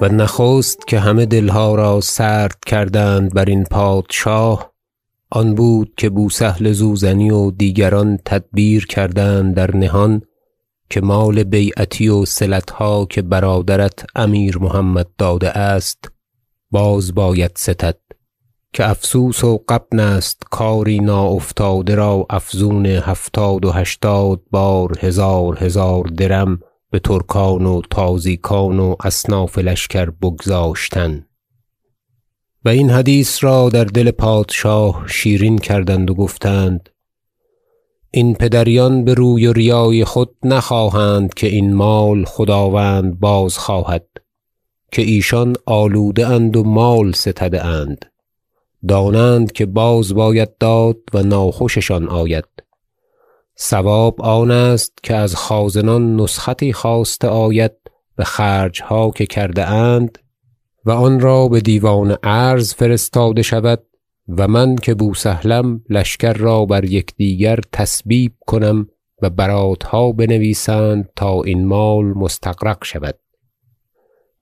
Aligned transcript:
و 0.00 0.08
نخست 0.08 0.86
که 0.86 1.00
همه 1.00 1.26
دلها 1.26 1.74
را 1.74 2.00
سرد 2.00 2.56
کردند 2.66 3.34
برین 3.34 3.64
پادشاه 3.64 4.72
آن 5.30 5.54
بود 5.54 5.92
که 5.96 6.10
بوسهل 6.10 6.72
زوزنی 6.72 7.30
و 7.30 7.50
دیگران 7.50 8.18
تدبیر 8.24 8.86
کردند 8.86 9.54
در 9.54 9.76
نهان 9.76 10.22
که 10.90 11.00
مال 11.00 11.44
بیعتی 11.44 12.08
وصلتها 12.08 13.06
که 13.10 13.22
برادرت 13.22 14.06
امیر 14.16 14.58
محمد 14.58 15.06
داده 15.18 15.50
است 15.50 16.12
باز 16.70 17.14
باید 17.14 17.52
ستد 17.56 17.98
که 18.72 18.90
افسوس 18.90 19.44
و 19.44 19.58
غبن 19.68 20.00
است 20.00 20.42
کاری 20.50 20.98
ناافتاده 20.98 21.94
را 21.94 22.26
افزون 22.30 22.86
هفتاد 22.86 23.64
و 23.64 23.70
هشتاد 23.70 24.40
بار 24.50 24.98
هزار 25.00 25.64
هزار 25.64 26.04
درم 26.04 26.60
بترکان 26.92 27.66
و 27.66 27.82
تازیکان 27.90 28.78
و 28.78 28.96
اصناف 29.04 29.58
لشکر 29.58 30.10
بگذاشتن. 30.10 31.26
و 32.64 32.68
این 32.68 32.90
حدیث 32.90 33.44
را 33.44 33.68
در 33.68 33.84
دل 33.84 34.10
پادشاه 34.10 35.04
شیرین 35.08 35.58
کردند 35.58 36.10
و 36.10 36.14
گفتند 36.14 36.88
این 38.10 38.34
پدریان 38.34 39.04
بروی 39.04 39.46
و 39.46 39.52
ریای 39.52 40.04
خود 40.04 40.36
نخواهند 40.44 41.34
که 41.34 41.46
این 41.46 41.74
مال 41.74 42.24
خداوند 42.24 43.20
بازخواهد 43.20 44.06
که 44.92 45.02
ایشان 45.02 45.56
آلوده 45.66 46.26
اند 46.26 46.56
و 46.56 46.64
مال 46.64 47.12
ستده 47.12 47.64
اند. 47.64 48.04
دانند 48.88 49.52
که 49.52 49.66
باز 49.66 50.14
باید 50.14 50.58
داد 50.58 50.96
و 51.14 51.22
ناخوششان 51.22 52.08
آید. 52.08 52.44
صواب 53.62 54.22
آن 54.22 54.50
است 54.50 54.92
که 55.02 55.14
از 55.14 55.36
خازنان 55.36 56.16
نسختی 56.16 56.72
خواسته 56.72 57.28
آید 57.28 57.72
بخرجها 58.18 59.10
که 59.10 59.26
کرده 59.26 59.66
اند 59.66 60.18
و 60.84 60.90
آن 60.90 61.20
را 61.20 61.48
بدیوان 61.48 62.16
عرض 62.22 62.74
فرستاده 62.74 63.42
شود 63.42 63.82
و 64.28 64.48
من 64.48 64.76
که 64.76 64.94
بوسهلم 64.94 65.84
لشکر 65.90 66.32
را 66.32 66.64
بر 66.64 66.84
یکدیگر 66.84 67.60
تسبیب 67.72 68.32
کنم 68.46 68.88
و 69.22 69.30
براتها 69.30 70.12
بنویسند 70.12 71.08
تا 71.16 71.42
این 71.42 71.66
مال 71.66 72.04
مستغرق 72.04 72.84
شود. 72.84 73.18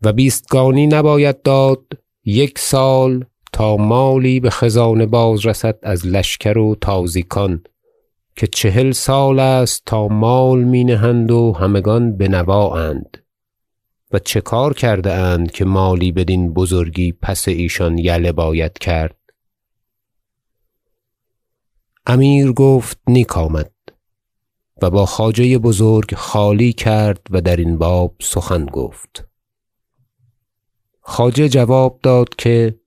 و 0.02 0.12
بیستگانی 0.12 0.86
نباید 0.86 1.42
داد 1.42 1.82
یک 2.24 2.58
سال 2.58 3.24
تا 3.52 3.76
مالی 3.76 4.40
بخزانه 4.40 5.06
بازرسد 5.06 5.78
از 5.82 6.06
لشکر 6.06 6.58
و 6.58 6.74
تازیکان. 6.80 7.62
که 8.38 8.46
چهل 8.46 8.92
سال 8.92 9.38
است 9.38 9.82
تا 9.86 10.08
مال 10.08 10.64
می 10.64 10.84
نهند 10.84 11.30
و 11.30 11.52
همگان 11.52 12.16
بنوااند 12.16 13.24
و 14.12 14.18
چه 14.18 14.40
کار 14.40 14.74
کرده 14.74 15.12
اند 15.12 15.50
که 15.50 15.64
مالی 15.64 16.12
بدین 16.12 16.54
بزرگی 16.54 17.12
پس 17.12 17.48
ایشان 17.48 17.98
یله 17.98 18.32
باید 18.32 18.78
کرد؟ 18.78 19.16
امیر 22.06 22.52
گفت 22.52 22.98
نیک 23.06 23.38
آمد 23.38 23.72
و 24.82 24.90
با 24.90 25.06
خواجه 25.06 25.58
بزرگ 25.58 26.14
خالی 26.14 26.72
کرد 26.72 27.26
و 27.30 27.40
درین 27.40 27.78
باب 27.78 28.14
سخن 28.20 28.66
گفت. 28.66 29.28
خواجه 31.00 31.48
جواب 31.48 32.00
داد 32.02 32.28
که 32.28 32.80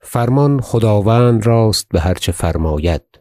فرمان 0.00 0.60
خداوند 0.60 1.46
راست 1.46 1.88
بهر 1.88 2.14
چه 2.14 2.32
فرماید. 2.32 3.15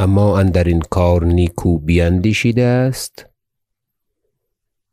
اما 0.00 0.38
اندرین 0.38 0.80
کار 0.80 1.24
نیکو 1.24 1.78
بیندیشیده 1.78 2.62
است؟ 2.62 3.26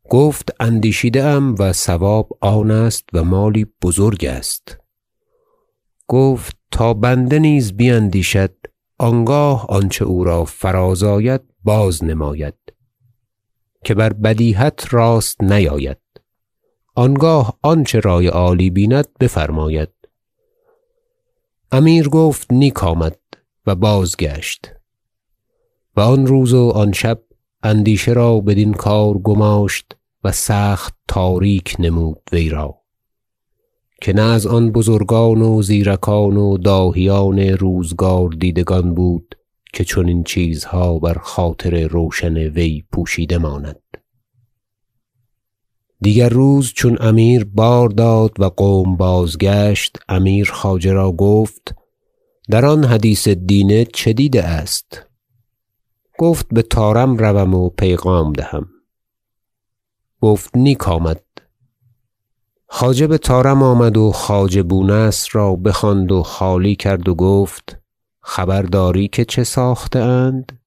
گفت 0.10 0.50
اندیشیده 0.60 1.24
ام 1.24 1.56
و 1.60 1.74
صواب 1.74 2.38
آن 2.42 2.72
است 2.72 3.04
و 3.14 3.24
مالی 3.24 3.68
بزرگ 3.82 4.26
است. 4.26 4.78
گفت 6.08 6.58
تا 6.72 6.94
بنده 6.94 7.40
نیز 7.40 7.74
بیندیشد 7.74 8.56
آنگاه 8.98 9.66
آنچه 9.70 10.06
او 10.06 10.24
را 10.24 10.46
فراز 10.46 11.04
آید 11.04 11.42
بازنماید 11.64 12.58
که 13.84 13.94
بر 13.94 14.14
بدیهت 14.14 14.86
راست 14.92 15.44
نیاید. 15.44 16.02
آنگاه 16.96 17.60
آنچه 17.62 18.00
رای 18.00 18.28
عالی 18.28 18.70
بیند 18.70 19.08
بفرماید. 19.20 19.90
امیر 21.72 22.10
گفت 22.10 22.54
نیک 22.54 22.84
آمد 22.84 23.20
و 23.68 23.76
بازگشت. 23.76 24.75
و 25.96 26.02
آن 26.02 26.28
روز 26.28 26.54
و 26.54 26.70
آن 26.70 26.92
شب 26.92 27.22
اندیشه 27.64 28.14
را 28.14 28.40
بدین 28.40 28.74
کار 28.74 29.18
گماشت 29.18 29.86
و 30.24 30.32
سخت 30.32 30.96
تاریک 31.08 31.76
نمود 31.80 32.22
وی 32.32 32.50
را 32.50 32.82
که 34.02 34.14
نه 34.14 34.22
از 34.22 34.48
آن 34.48 34.72
بزرگان 34.72 35.42
و 35.42 35.62
زیرکان 35.62 36.38
و 36.38 36.58
داهیان 36.58 37.40
روزگار 37.40 38.30
دیدگان 38.30 38.94
بود 38.94 39.36
که 39.74 39.84
چنین 39.84 40.24
چیزها 40.24 41.00
بر 41.00 41.14
خاطر 41.14 41.88
روشن 41.88 42.38
وی 42.38 42.84
پوشیده 42.92 43.38
ماند. 43.38 43.82
دیگر 46.02 46.30
روز 46.30 46.74
چون 46.74 46.98
امیر 47.00 47.46
بار 47.46 47.90
داد 47.90 48.40
و 48.40 48.50
قوم 48.50 48.98
بازگشت 48.98 49.98
امیر 50.10 50.52
خواجه 50.52 50.94
را 50.94 51.12
گفت 51.12 51.76
در 52.50 52.66
آن 52.66 52.84
حدیث 52.84 53.28
دینه 53.28 53.86
چه 53.86 54.14
دیده 54.14 54.44
است؟ 54.44 55.06
گفت 56.18 56.48
بطارم 56.54 57.18
روم 57.18 57.54
و 57.54 57.70
پیغام 57.70 58.34
دهم. 58.34 58.68
گفت 60.22 60.58
نیک 60.58 60.88
آمد. 60.88 61.24
خواجه 62.68 63.08
بطارم 63.08 63.64
آمد 63.64 63.98
و 63.98 64.12
خواجه 64.12 64.64
بونصر 64.64 65.30
را 65.32 65.56
بخواند 65.56 66.12
و 66.12 66.24
خالی 66.24 66.76
کرد 66.76 67.10
و 67.10 67.16
گفت 67.16 67.78
خبر 68.22 68.62
داری 68.62 69.08
که 69.08 69.26
چه 69.26 69.44
ساخته 69.44 70.00
اند؟ 70.00 70.60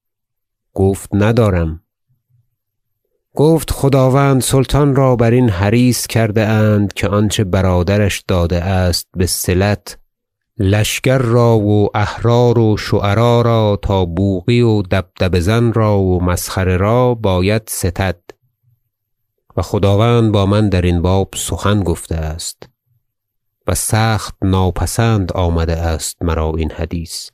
گفت 0.73 1.09
ندارم. 1.13 1.83
گفت 3.35 3.71
خداوند 3.71 4.41
سلطان 4.41 4.95
را 4.95 5.15
برین 5.15 5.49
حریص 5.49 6.07
کرده 6.07 6.45
اند 6.45 6.93
که 6.93 7.07
آنچه 7.07 7.43
برادرش 7.43 8.23
داده 8.27 8.63
است 8.63 9.07
بصلت 9.19 9.98
لشکر 10.59 11.17
را 11.17 11.57
و 11.59 11.97
احرار 11.97 12.59
و 12.59 12.77
شعرا 12.77 13.41
را 13.41 13.79
تا 13.81 14.05
بوقی 14.05 14.61
و 14.61 14.81
دبدبه 14.81 15.39
زن 15.39 15.73
را 15.73 15.99
و 15.99 16.23
مسخره 16.23 16.77
را 16.77 17.15
باید 17.15 17.61
ستد. 17.67 18.19
و 19.57 19.61
خداوند 19.61 20.31
با 20.31 20.45
من 20.45 20.69
درین 20.69 21.01
باب 21.01 21.29
سخن 21.35 21.83
گفته 21.83 22.15
است 22.15 22.69
و 23.67 23.75
سخت 23.75 24.35
ناپسند 24.41 25.31
آمده 25.31 25.77
است 25.77 26.23
مرا 26.23 26.53
این 26.57 26.71
حدیث. 26.71 27.29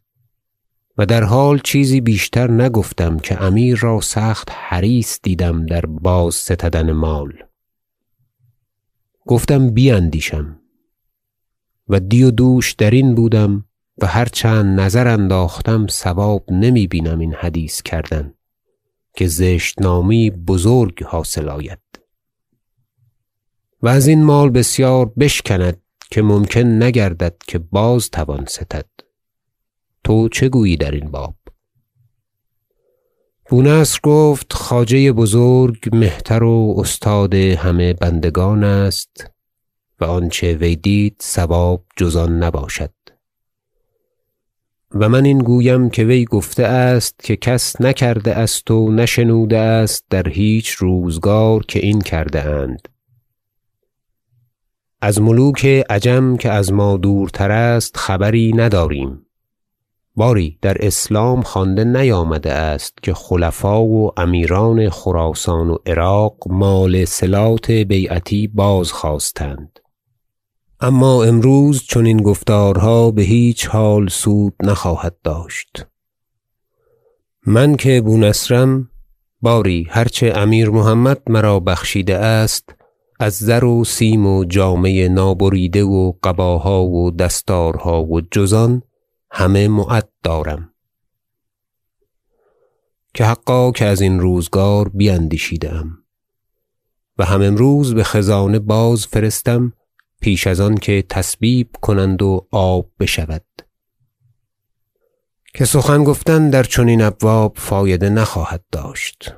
و 0.98 1.06
در 1.06 1.24
حال 1.24 1.60
چیزی 1.60 2.02
بیشتر 2.02 2.52
نگفتم 2.52 3.20
که 3.20 3.44
امیر 3.44 3.80
را 3.80 4.02
سخت 4.02 4.50
حریص 4.52 5.20
دیدم 5.24 5.66
در 5.66 5.86
بازستدن 5.86 6.92
مال. 6.92 7.34
گفتم 9.26 9.70
بیندیشم. 9.70 10.60
و 11.90 12.00
دی 12.00 12.24
و 12.24 12.32
دوش 12.32 12.74
درین 12.74 13.16
بودم 13.16 13.66
و 13.98 14.08
هر 14.08 14.26
چند 14.26 14.80
نظر 14.80 15.08
انداختم 15.08 15.88
صواب 15.88 16.52
نمی 16.52 16.88
بینم 16.88 17.20
این 17.20 17.34
حدیث 17.34 17.82
کردن 17.82 18.34
که 19.14 19.28
زشت 19.28 19.82
نامی 19.82 20.30
بزرگ 20.30 21.04
حاصل 21.04 21.50
آید. 21.50 21.80
و 23.82 23.88
ازین 23.88 24.24
مال 24.24 24.50
بسیار 24.50 25.06
بشکند 25.06 25.82
که 26.12 26.22
ممکن 26.22 26.84
نگردد 26.84 27.36
که 27.48 27.60
باز 27.60 28.10
توان 28.10 28.46
ستد. 28.46 28.86
تو 30.04 30.30
چه 30.30 30.50
گویی 30.50 30.78
درین 30.78 31.12
باب؟ 31.12 31.36
بونصر 33.50 34.00
گفت 34.04 34.54
خواجه 34.54 35.12
بزرگ 35.12 35.96
مهتر 35.96 36.44
و 36.44 36.76
استاد 36.78 37.34
همه 37.34 37.94
بندگان 37.94 38.64
است. 38.64 39.35
و 40.00 40.06
آنچه 40.06 40.54
وی 40.54 40.76
دید 40.76 41.16
صواب 41.20 41.86
جز 41.98 42.18
نباشد. 42.18 42.92
و 44.92 45.10
من 45.10 45.26
این 45.26 45.40
گویم 45.40 45.90
که 45.90 46.04
وی 46.04 46.26
گفته 46.26 46.64
است 46.64 47.20
که 47.20 47.36
کس 47.36 47.82
نکرده 47.82 48.36
است 48.36 48.72
و 48.72 48.92
نشنوده 48.92 49.58
است 49.58 50.06
در 50.10 50.30
هیچ 50.30 50.70
روزگار 50.70 51.66
که 51.66 51.80
این 51.80 52.02
کرده 52.02 52.44
اند. 52.44 52.88
از 55.02 55.22
ملوک 55.22 55.66
عجم 55.66 56.38
که 56.38 56.52
از 56.52 56.74
ما 56.74 56.98
دورتر 56.98 57.52
است 57.52 57.98
خبری 57.98 58.54
نداریم. 58.54 59.26
باری 60.16 60.58
در 60.62 60.78
اسلام 60.80 61.42
خوانده 61.42 61.84
نیامده 61.84 62.54
است 62.54 62.94
که 63.04 63.14
خلفا 63.14 63.84
و 63.84 64.12
امیران 64.18 64.90
خراسان 64.90 65.70
و 65.70 65.78
عراق 65.86 66.38
مال 66.50 67.06
صلات 67.06 67.72
بیعتی 67.72 68.48
بازخواستند. 68.48 69.80
اما 70.80 71.24
امروز 71.24 71.84
چنین 71.84 72.18
گفتارها 72.18 73.12
بهیچ 73.12 73.68
حال 73.68 74.08
سود 74.08 74.54
نخواهد 74.64 75.16
داشت. 75.24 75.86
من 77.46 77.76
که 77.76 78.02
بونصرم 78.02 78.90
باری 79.42 79.88
هر 79.90 80.06
چه 80.06 80.34
امیر 80.36 80.70
محمد 80.70 81.22
مرا 81.28 81.60
بخشیده 81.60 82.16
است 82.16 82.76
از 83.20 83.34
زر 83.34 83.64
و 83.64 83.84
سیم 83.84 84.26
و 84.26 84.46
جامه 84.46 85.08
نابریده 85.08 85.84
و 85.84 86.14
قباها 86.24 86.84
و 86.84 87.12
دستارها 87.12 88.04
و 88.04 88.22
جزان 88.22 88.82
همه 89.32 89.68
معد 89.68 90.10
دارم. 90.24 90.72
که 93.14 93.26
حقا 93.26 93.72
که 93.72 93.86
از 93.86 94.02
این 94.02 94.20
روزگار 94.20 94.90
بیندیشیده 94.90 95.74
ام 95.74 95.98
و 97.18 97.26
هم 97.26 97.42
امروز 97.42 97.94
به 97.94 98.04
خزانه 98.04 98.60
باز 98.60 99.08
فرستم 99.08 99.74
پیش 100.26 100.48
از 100.48 100.60
آن 100.60 100.76
که 100.76 101.04
تسبیب 101.10 101.70
کنند 101.82 102.22
و 102.22 102.48
آب 102.52 102.92
بشود. 103.00 103.46
که 105.54 105.66
سخن 105.66 106.04
گفتن 106.04 106.50
در 106.50 106.64
چنین 106.64 107.02
ابواب 107.02 107.54
فایده 107.58 108.10
نخواهد 108.10 108.64
داشت 108.72 109.36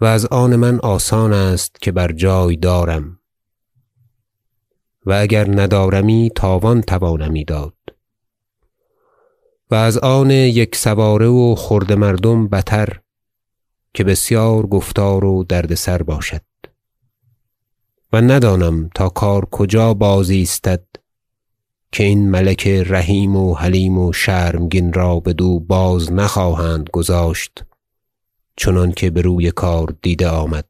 و 0.00 0.04
از 0.04 0.26
آن 0.26 0.56
من 0.56 0.78
آسان 0.78 1.32
است 1.32 1.80
که 1.80 1.92
بر 1.92 2.12
جای 2.12 2.56
دارم 2.56 3.18
و 5.06 5.12
اگر 5.12 5.60
ندارمی 5.60 6.30
تاوان 6.34 6.82
توانمی 6.82 7.44
داد 7.44 7.76
و 9.70 9.74
از 9.74 9.98
آن 9.98 10.30
یک 10.30 10.76
سواره 10.76 11.26
و 11.26 11.54
خرده 11.54 11.94
مردم 11.94 12.48
بتر 12.48 13.00
که 13.94 14.04
بسیار 14.04 14.66
گفتار 14.66 15.24
و 15.24 15.44
دردسر 15.44 16.02
باشد. 16.02 16.42
و 18.12 18.20
ندانم 18.20 18.90
تا 18.94 19.08
کار 19.08 19.44
کجا 19.44 19.94
باز 19.94 20.30
ایستد 20.30 20.84
که 21.92 22.04
این 22.04 22.30
ملک 22.30 22.66
رحیم 22.66 23.36
و 23.36 23.54
حلیم 23.54 23.98
و 23.98 24.12
شرمگین 24.12 24.92
را 24.92 25.20
بدو 25.20 25.60
باز 25.60 26.12
نخواهند 26.12 26.90
گذاشت 26.92 27.64
چنانکه 28.56 29.10
بر 29.10 29.22
روی 29.22 29.50
کار 29.50 29.94
دیده 30.02 30.28
آمد 30.28 30.68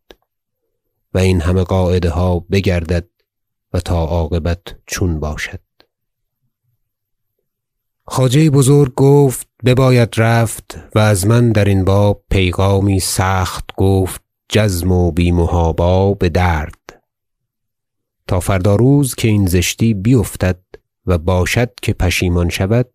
و 1.14 1.18
این 1.18 1.40
همه 1.40 1.62
قاعده 1.62 2.10
ها 2.10 2.38
بگردد 2.38 3.08
و 3.72 3.80
تا 3.80 4.04
عاقبت 4.04 4.60
چون 4.86 5.20
باشد. 5.20 5.60
خواجه 8.04 8.50
بزرگ 8.50 8.94
گفت 8.94 9.48
بباید 9.64 10.08
رفت 10.16 10.78
و 10.94 10.98
از 10.98 11.26
من 11.26 11.52
درین 11.52 11.84
باب 11.84 12.24
پیغامی 12.30 13.00
سخت 13.00 13.70
گفت 13.76 14.22
جزم 14.48 14.92
و 14.92 15.10
بی 15.10 15.32
محابا 15.32 16.14
بدرد 16.14 16.77
تا 18.28 18.40
فردا 18.40 18.76
روز 18.76 19.14
که 19.14 19.28
این 19.28 19.46
زشتی 19.46 19.94
بیفتد 19.94 20.60
و 21.06 21.18
باشد 21.18 21.74
که 21.82 21.92
پشیمان 21.92 22.48
شود 22.48 22.88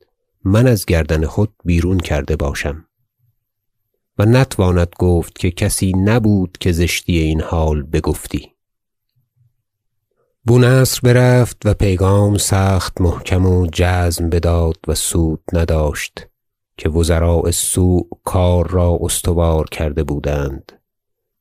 من 0.45 0.67
از 0.67 0.85
گردن 0.85 1.25
خود 1.25 1.53
بیرون 1.65 1.97
کرده 1.97 2.35
باشم. 2.35 2.85
و 4.19 4.25
نتواند 4.25 4.87
گفت 4.99 5.39
که 5.39 5.51
کسی 5.51 5.91
نبود 5.97 6.57
که 6.59 6.71
زشتی 6.71 7.17
این 7.17 7.41
حال 7.41 7.83
بگفتی. 7.83 8.51
بونصر 10.45 10.99
برفت 11.03 11.57
و 11.65 11.73
پیغام 11.73 12.37
سخت 12.37 13.01
محکم 13.01 13.45
و 13.45 13.67
جزم 13.73 14.29
بداد 14.29 14.77
و 14.87 14.95
سود 14.95 15.43
نداشت 15.53 16.27
که 16.77 16.89
وزراء 16.89 17.51
سوء 17.51 18.01
کار 18.23 18.67
را 18.67 18.99
استوار 19.01 19.65
کرده 19.65 20.03
بودند. 20.03 20.71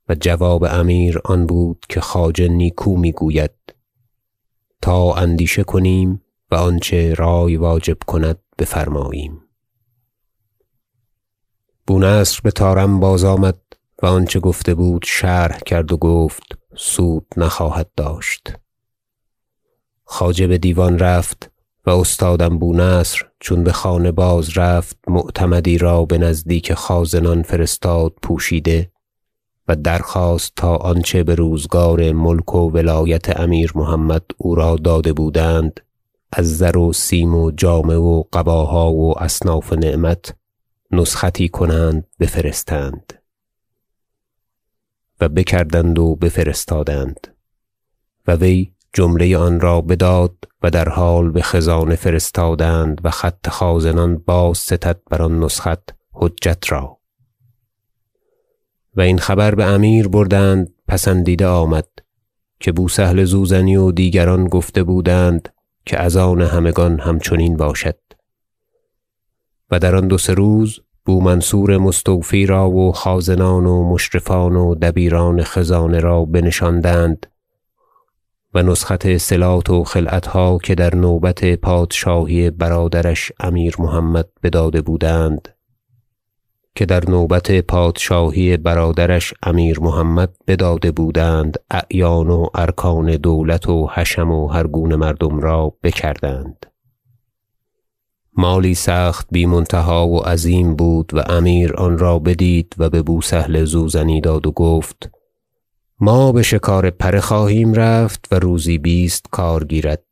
و 0.09 0.15
جواب 0.15 0.65
امیر 0.65 1.21
آن 1.25 1.47
بود 1.47 1.85
که 1.89 2.01
خواجه 2.01 2.49
نیکو 2.49 2.97
می‌گوید 2.97 3.51
تا 4.83 5.15
اندیشه 5.15 5.65
کنیم 5.65 6.23
و 6.51 6.55
آنچه 6.55 7.15
رای 7.15 7.57
واجب 7.57 7.97
کند 8.07 8.39
بفرماییم. 8.59 9.41
بونصر 11.87 12.41
به 12.45 12.51
طارم 12.51 13.01
باز 13.01 13.25
آمد 13.25 13.61
و 14.03 14.07
آنچه 14.07 14.41
گفته 14.41 14.75
بود 14.75 15.05
شرح 15.07 15.59
کرد 15.59 15.93
و 15.93 15.97
گفت 15.97 16.43
سود 16.77 17.27
نخواهد 17.37 17.91
داشت. 17.97 18.53
خواجه 20.05 20.47
به 20.47 20.59
دیوان 20.59 20.99
رفت 20.99 21.51
و 21.87 21.91
استادم 21.91 22.59
بونصر 22.59 23.23
چون 23.41 23.65
به 23.65 23.73
خانه 23.73 24.13
باز 24.13 24.59
رفت 24.59 24.99
معتمدی 25.09 25.79
را 25.79 26.05
به 26.05 26.19
نزدیک 26.19 26.75
خازنان 26.75 27.43
فرستاد 27.43 28.13
پوشیده 28.23 28.93
و 29.69 29.77
درخواست 29.77 30.53
تا 30.57 30.77
آنچه 30.77 31.23
به 31.23 31.35
روزگار 31.35 32.13
ملک 32.13 32.55
و 32.55 32.71
ولایت 32.71 33.41
امیر 33.41 33.73
محمد 33.75 34.25
او 34.37 34.55
را 34.55 34.77
داده 34.77 35.13
بودند 35.13 35.81
از 36.33 36.59
زر 36.59 36.77
و 36.77 36.93
سیم 36.93 37.35
و 37.35 37.51
جامه 37.51 37.95
و 37.97 38.25
قباها 38.33 38.93
و 38.93 39.23
اصناف 39.23 39.73
نعمت 39.73 40.35
نسختی 40.91 41.49
کنند 41.49 42.07
بفرستند. 42.21 43.13
و 45.21 45.29
بکردند 45.29 45.99
و 45.99 46.17
بفرستادند. 46.17 47.29
و 48.27 48.33
وی 48.33 48.73
جمله 48.93 49.37
آن 49.37 49.61
را 49.61 49.81
بداد 49.81 50.37
و 50.63 50.71
در 50.71 50.89
حال 50.89 51.31
به 51.31 51.43
خزانه 51.43 51.97
فرستادند 51.97 53.01
و 53.05 53.11
خط 53.11 53.49
خازنان 53.49 54.19
بازستد 54.19 55.01
بر 55.11 55.23
آن 55.23 55.45
نسخت 55.45 55.95
حجت 56.13 56.73
را. 56.73 57.02
و 58.97 59.01
این 59.01 59.19
خبر 59.19 59.55
به 59.55 59.65
امیر 59.65 60.09
بردند 60.09 60.75
پسندیده 60.89 61.47
آمد 61.47 61.89
که 62.61 62.73
بوسهل 62.73 63.25
زوزنی 63.25 63.77
و 63.77 63.93
دیگران 63.93 64.49
گفته 64.49 64.83
بودند 64.83 65.49
که 65.87 65.99
از 65.99 66.17
آن 66.17 66.43
همگان 66.43 67.01
همچنین 67.01 67.57
باشد. 67.57 67.99
و 69.71 69.79
در 69.79 69.97
آن 69.97 70.09
دو 70.09 70.19
سه 70.19 70.35
روز 70.35 70.81
بومنصور 71.05 71.79
مستوفی 71.79 72.47
را 72.47 72.71
و 72.71 72.93
خازنان 72.93 73.67
و 73.67 73.93
مشرفان 73.93 74.57
و 74.57 74.75
دبیران 74.75 75.43
خزانه 75.43 76.01
را 76.01 76.25
بنشاندند 76.25 77.27
و 78.55 78.63
نسخت 78.63 79.17
صلات 79.17 79.71
و 79.71 79.85
خلعتها 79.85 80.59
که 80.59 80.75
در 80.75 80.95
نوبت 80.95 81.55
پادشاهی 81.55 82.51
برادرش 82.51 83.33
امیر 83.41 83.75
محمد 83.79 84.29
بداده 84.43 84.83
بودند. 84.83 85.49
که 86.75 86.87
در 86.87 87.11
نوبت 87.11 87.61
پادشاهی 87.61 88.57
برادرش 88.57 89.35
امیر 89.43 89.81
محمد 89.81 90.37
بداده 90.47 90.91
بودند 90.91 91.57
اعیان 91.71 92.31
و 92.31 92.47
ارکان 92.55 93.17
دولت 93.17 93.69
و 93.69 93.89
حشم 93.95 94.31
و 94.31 94.49
هر 94.49 94.67
گونه 94.67 94.97
مردم 94.97 95.41
را 95.41 95.75
بکردند. 95.83 96.67
مالی 98.37 98.75
سخت 98.75 99.27
بی 99.31 99.47
منتها 99.47 100.09
و 100.09 100.19
عظیم 100.19 100.75
بود 100.75 101.11
و 101.15 101.23
امیر 101.29 101.75
آن 101.75 101.99
را 101.99 102.19
بدید 102.19 102.75
و 102.79 102.91
به 102.91 103.03
بوسهل 103.03 103.65
زوزنی 103.65 104.21
داد 104.21 104.47
و 104.47 104.53
گفت 104.53 105.11
ما 106.01 106.33
به 106.33 106.43
شکار 106.43 106.91
پره 106.91 107.21
خواهیم 107.21 107.75
رفت 107.75 108.29
و 108.33 108.39
روزی 108.39 108.79
بیست 108.79 109.27
کار 109.31 109.65
گیرد. 109.65 110.12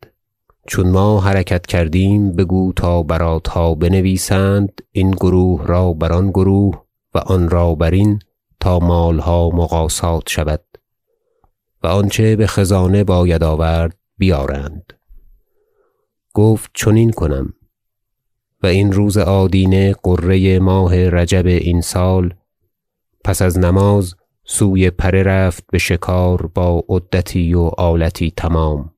چون 0.67 0.91
ما 0.91 1.21
حرکت 1.21 1.67
کردیم 1.67 2.33
بگو 2.33 2.73
تا 2.73 3.03
براتها 3.03 3.75
بنویسند 3.75 4.81
این 4.93 5.11
گروه 5.11 5.67
را 5.67 5.93
بر 5.93 6.13
آن 6.13 6.31
گروه 6.31 6.85
و 7.15 7.19
آن 7.19 7.49
را 7.49 7.75
برین 7.75 8.19
تا 8.61 8.79
مالها 8.79 9.51
مقاصات 9.51 10.23
شود 10.29 10.65
و 11.83 11.87
آنچه 11.87 12.37
به 12.37 12.47
خزانه 12.47 13.05
باید 13.05 13.45
آورد 13.45 13.97
بیارند. 14.19 14.93
گفت 16.35 16.71
چنین 16.75 17.11
کنم 17.11 17.55
و 18.63 18.67
این 18.67 18.93
روز 18.93 19.19
آدینه 19.19 19.95
غره 20.05 20.59
ماه 20.59 21.09
رجب 21.09 21.47
این 21.47 21.81
سال 21.81 22.35
پس 23.25 23.43
از 23.43 23.59
نماز 23.59 24.15
سوی 24.45 24.91
پره 24.91 25.23
رفت 25.23 25.65
به 25.73 25.79
شکار 25.79 26.47
با 26.47 26.85
عدتی 26.89 27.55
و 27.55 27.61
آلتی 27.61 28.33
تمام. 28.37 28.95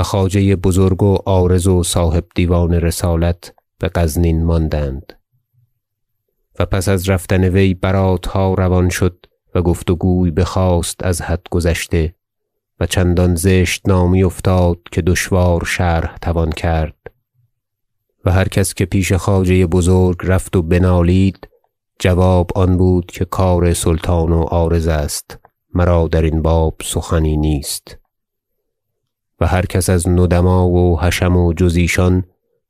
و 0.00 0.02
خواجه 0.02 0.56
بزرگ 0.56 1.02
و 1.02 1.14
عارض 1.14 1.66
و 1.66 1.82
صاحب 1.82 2.24
دیوان 2.34 2.72
رسالت 2.72 3.54
به 3.78 3.90
غزنین 3.94 4.44
ماندند. 4.44 5.12
و 6.58 6.66
پس 6.66 6.88
از 6.88 7.08
رفتن 7.08 7.44
وی 7.44 7.74
براتها 7.74 8.54
روان 8.54 8.88
شد 8.88 9.26
و 9.54 9.62
گفت 9.62 9.90
و 9.90 9.96
گوی 9.96 10.30
بخاست 10.30 11.04
از 11.04 11.22
حد 11.22 11.46
گذشته 11.50 12.14
و 12.80 12.86
چندان 12.86 13.34
زشت 13.34 13.88
نامی 13.88 14.22
افتاد 14.22 14.78
که 14.92 15.02
دشوار 15.02 15.64
شرح 15.64 16.16
توان 16.22 16.52
کرد. 16.52 16.96
و 18.24 18.32
هر 18.32 18.48
کس 18.48 18.74
که 18.74 18.84
پیش 18.84 19.12
خواجه 19.12 19.66
بزرگ 19.66 20.18
رفت 20.22 20.56
و 20.56 20.62
بنالید 20.62 21.48
جواب 21.98 22.50
آن 22.54 22.76
بود 22.76 23.06
که 23.06 23.24
کار 23.24 23.74
سلطان 23.74 24.32
و 24.32 24.42
عارض 24.42 24.86
است 24.86 25.38
مرا 25.74 26.08
درین 26.08 26.42
باب 26.42 26.74
سخنی 26.82 27.36
نیست. 27.36 27.99
و 29.40 29.46
هر 29.46 29.66
کس 29.66 29.90
از 29.90 30.08
ندما 30.08 30.68
و 30.68 31.00
حشم 31.00 31.36
و 31.36 31.52
جز 31.52 31.76
ایشان 31.76 32.24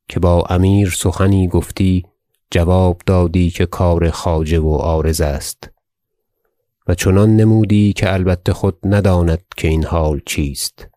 که 0.09 0.21
با 0.21 0.45
امیر 0.49 0.91
سخنی 0.91 1.49
گفتی 1.49 2.05
جواب 2.51 3.01
دادی 3.07 3.51
که 3.51 3.67
کار 3.67 4.11
خواجه 4.11 4.61
و 4.61 4.77
عارض 4.77 5.21
است. 5.21 5.71
و 6.87 6.95
چنان 6.95 7.37
نمودی 7.37 7.93
که 7.93 8.13
البته 8.13 8.53
خود 8.53 8.79
نداند 8.85 9.43
که 9.57 9.69
این 9.69 9.85
حال 9.85 10.21
چیست. 10.27 10.89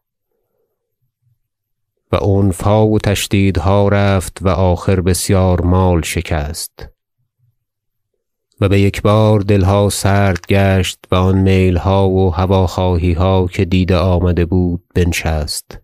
و 2.12 2.16
عنفها 2.16 2.88
و 2.88 3.00
تشدیدها 3.00 3.88
رفت 3.88 4.38
و 4.42 4.50
آخر 4.50 5.02
بسیار 5.02 5.62
مال 5.62 6.02
شکست. 6.02 6.93
و 8.64 8.70
بیکبار 8.70 9.40
دلها 9.40 9.90
سرد 9.90 10.46
گشت 10.48 11.00
و 11.12 11.16
آن 11.16 11.38
میلها 11.38 12.10
و 12.10 12.30
هواخواهیها 12.30 13.48
که 13.48 13.66
دیده 13.66 13.98
آمده 13.98 14.46
بود 14.46 14.84
بنشست. 14.96 15.80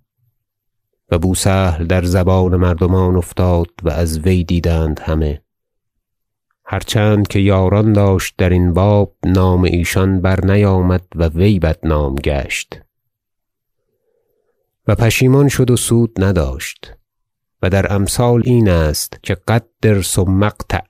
و 1.12 1.20
بوسهل 1.20 1.86
در 1.86 2.04
زبان 2.04 2.56
مردمان 2.56 3.16
افتاد 3.16 3.68
و 3.84 3.90
از 3.90 4.20
وی 4.20 4.44
دیدند 4.44 5.00
همه. 5.00 5.42
هر 6.66 6.80
چند 6.80 7.28
که 7.28 7.40
یاران 7.40 7.94
داشت 7.94 8.34
درین 8.38 8.74
باب 8.74 9.16
نام 9.26 9.64
ایشان 9.64 10.22
برنیامد 10.22 11.06
و 11.16 11.28
وی 11.28 11.60
بدنام 11.60 12.16
گشت. 12.16 12.82
و 14.88 14.96
پشیمان 14.96 15.48
شد 15.48 15.72
و 15.72 15.76
سود 15.76 16.24
نداشت. 16.24 16.94
و 17.62 17.70
در 17.70 17.94
امثال 17.94 18.42
این 18.46 18.70
است 18.70 19.20
که 19.24 19.38
قدر 19.48 20.02
ثم 20.02 20.44
اقطع 20.44 20.89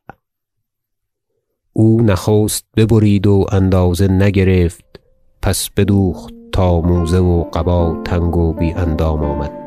او 1.79 2.01
نخست 2.01 2.65
ببرید 2.77 3.27
و 3.27 3.45
اندازه 3.51 4.07
نگرفت 4.07 4.85
پس 5.41 5.69
بدوخت 5.77 6.33
تا 6.51 6.81
موزه 6.81 7.17
و 7.17 7.43
قبا 7.43 8.01
تنگ 8.05 8.37
و 8.37 8.53
بی 8.53 8.71
اندام 8.71 9.23
آمد. 9.23 9.58